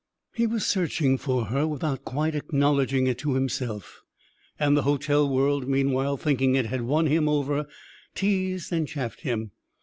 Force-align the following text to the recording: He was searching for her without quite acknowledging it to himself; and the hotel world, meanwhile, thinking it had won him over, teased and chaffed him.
He 0.33 0.47
was 0.47 0.65
searching 0.65 1.19
for 1.19 1.45
her 1.45 1.67
without 1.67 2.05
quite 2.05 2.33
acknowledging 2.33 3.05
it 3.05 3.19
to 3.19 3.35
himself; 3.35 4.01
and 4.59 4.75
the 4.75 4.81
hotel 4.81 5.29
world, 5.29 5.67
meanwhile, 5.69 6.17
thinking 6.17 6.55
it 6.55 6.65
had 6.65 6.81
won 6.81 7.05
him 7.05 7.29
over, 7.29 7.67
teased 8.15 8.73
and 8.73 8.87
chaffed 8.87 9.21
him. 9.21 9.51